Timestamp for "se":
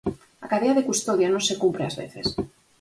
1.47-1.59